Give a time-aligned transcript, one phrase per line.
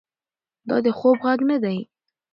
[0.67, 1.77] دا د خوب غږ نه دی.